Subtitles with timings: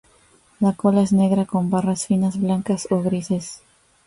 [0.59, 3.61] La cola es negra con barras finas blancas o grises.